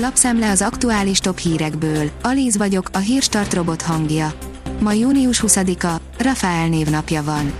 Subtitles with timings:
[0.00, 2.10] Lapszemle az aktuális top hírekből.
[2.22, 4.32] Alíz vagyok, a hírstart robot hangja.
[4.80, 7.52] Ma június 20-a, Rafael névnapja van.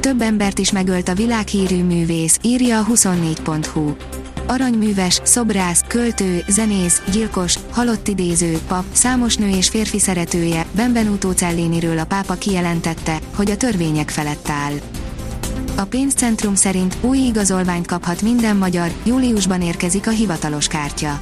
[0.00, 3.94] Több embert is megölt a világhírű művész, írja a 24.hu.
[4.46, 11.98] Aranyműves, szobrász, költő, zenész, gyilkos, halott idéző, pap, számos nő és férfi szeretője, Benvenuto Celliniről
[11.98, 14.72] a pápa kijelentette, hogy a törvények felett áll.
[15.76, 21.18] A pénzcentrum szerint új igazolványt kaphat minden magyar, júliusban érkezik a hivatalos kártya.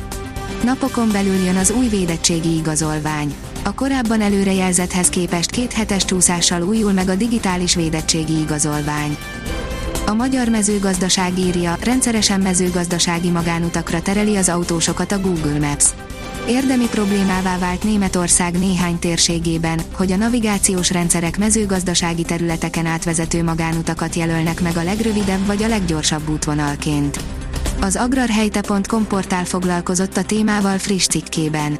[0.64, 3.34] Napokon belül jön az új védettségi igazolvány.
[3.64, 9.16] A korábban előrejelzethez képest két hetes csúszással újul meg a digitális védettségi igazolvány.
[10.06, 15.84] A magyar mezőgazdaság írja, rendszeresen mezőgazdasági magánutakra tereli az autósokat a Google Maps.
[16.48, 24.60] Érdemi problémává vált Németország néhány térségében, hogy a navigációs rendszerek mezőgazdasági területeken átvezető magánutakat jelölnek
[24.60, 27.20] meg a legrövidebb vagy a leggyorsabb útvonalként.
[27.82, 31.78] Az agrarhelyte.com portál foglalkozott a témával friss cikkében.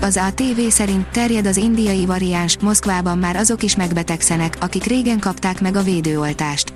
[0.00, 5.60] Az ATV szerint terjed az indiai variáns, Moszkvában már azok is megbetegszenek, akik régen kapták
[5.60, 6.72] meg a védőoltást.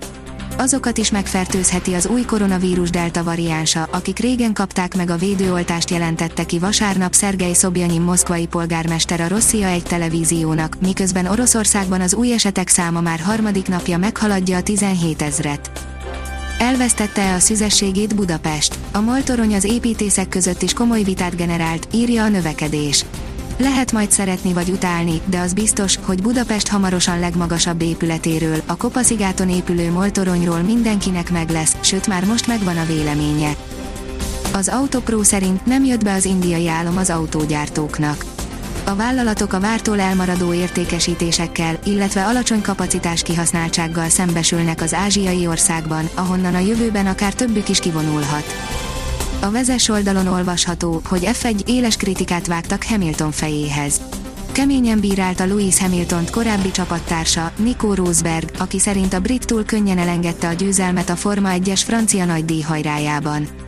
[0.58, 6.44] Azokat is megfertőzheti az új koronavírus delta variánsa, akik régen kapták meg a védőoltást jelentette
[6.44, 12.68] ki vasárnap Szergej Szobjanyin moszkvai polgármester a Rosszia egy televíziónak, miközben Oroszországban az új esetek
[12.68, 15.95] száma már harmadik napja meghaladja a 17 ezret.
[16.58, 18.78] Elvesztette a szüzességét Budapest.
[18.92, 23.04] A moltorony az építészek között is komoly vitát generált, írja a növekedés.
[23.58, 29.48] Lehet majd szeretni vagy utálni, de az biztos, hogy Budapest hamarosan legmagasabb épületéről, a Kopaszigáton
[29.48, 33.56] épülő moltoronyról mindenkinek meg lesz, sőt már most megvan a véleménye.
[34.52, 38.35] Az Autopro szerint nem jött be az indiai álom az autógyártóknak.
[38.86, 46.54] A vállalatok a vártól elmaradó értékesítésekkel, illetve alacsony kapacitás kihasználtsággal szembesülnek az ázsiai országban, ahonnan
[46.54, 48.44] a jövőben akár többük is kivonulhat.
[49.40, 54.00] A vezes oldalon olvasható, hogy F1 éles kritikát vágtak Hamilton fejéhez.
[54.52, 60.48] Keményen bírálta Louis hamilton korábbi csapattársa, Nico Rosberg, aki szerint a brit túl könnyen elengedte
[60.48, 63.65] a győzelmet a Forma 1-es francia nagydíj hajrájában.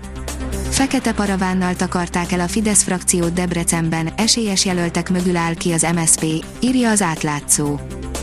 [0.78, 6.25] Fekete paravánnal takarták el a Fidesz frakciót Debrecenben, esélyes jelöltek mögül áll ki az MSP,
[6.61, 7.78] írja az átlátszó.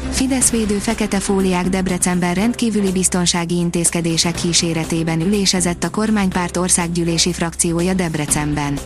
[0.09, 8.79] Fidesz védő fekete fóliák Debrecenben rendkívüli biztonsági intézkedések kíséretében ülésezett a kormánypárt országgyűlési frakciója Debrecenben.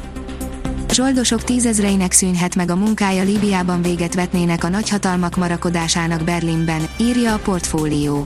[0.91, 7.37] Zsoldosok tízezreinek szűnhet meg a munkája Líbiában véget vetnének a nagyhatalmak marakodásának Berlinben, írja a
[7.37, 8.25] portfólió.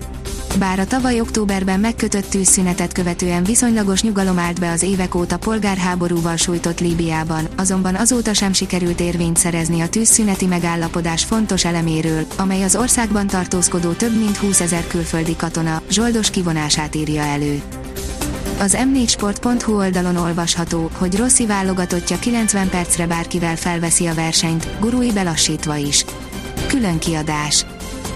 [0.60, 6.36] Bár a tavaly októberben megkötött tűzszünetet követően viszonylagos nyugalom állt be az évek óta polgárháborúval
[6.36, 12.76] sújtott Líbiában, azonban azóta sem sikerült érvényt szerezni a tűzszüneti megállapodás fontos eleméről, amely az
[12.76, 17.62] országban tartózkodó több mint 20 ezer külföldi katona, zsoldos kivonását írja elő.
[18.60, 25.76] Az m4sport.hu oldalon olvasható, hogy Rossi válogatottja 90 percre bárkivel felveszi a versenyt, gurui belassítva
[25.76, 26.06] is.
[26.68, 27.66] Külön kiadás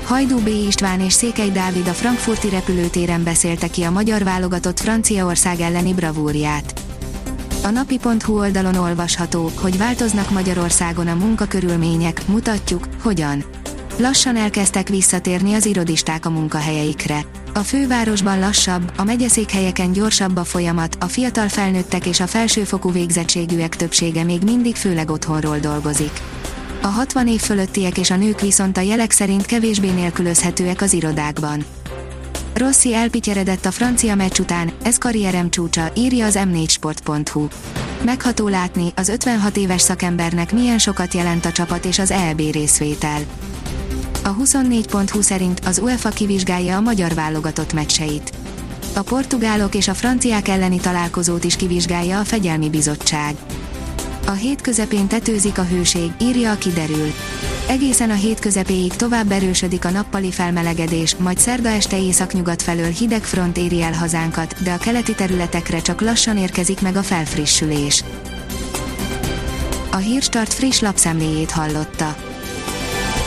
[0.08, 0.48] Hajdú B.
[0.48, 6.82] István és Székely Dávid a frankfurti repülőtéren beszélte ki a magyar válogatott Franciaország elleni bravúrját.
[7.64, 13.44] A napi.hu oldalon olvasható, hogy változnak Magyarországon a munkakörülmények, mutatjuk, hogyan.
[13.98, 17.26] Lassan elkezdtek visszatérni az irodisták a munkahelyeikre.
[17.54, 23.76] A fővárosban lassabb, a megyeszékhelyeken gyorsabb a folyamat, a fiatal felnőttek és a felsőfokú végzettségűek
[23.76, 26.22] többsége még mindig főleg otthonról dolgozik.
[26.82, 31.66] A 60 év fölöttiek és a nők viszont a jelek szerint kevésbé nélkülözhetőek az irodákban.
[32.54, 37.48] Rossi elpityeredett a francia meccs után, ez karrierem csúcsa, írja az m4sport.hu.
[38.04, 43.22] Megható látni, az 56 éves szakembernek milyen sokat jelent a csapat és az EB részvétel.
[44.24, 48.32] A 24.hu szerint az UEFA kivizsgálja a magyar válogatott meccseit.
[48.96, 53.36] A portugálok és a franciák elleni találkozót is kivizsgálja a fegyelmi bizottság.
[54.28, 57.14] A hét közepén tetőzik a hőség, írja a kiderül.
[57.68, 63.24] Egészen a hét közepéig tovább erősödik a nappali felmelegedés, majd szerda este északnyugat felől hideg
[63.24, 68.04] front éri el hazánkat, de a keleti területekre csak lassan érkezik meg a felfrissülés.
[69.92, 72.16] A Hírstart friss lapszemléjét hallotta.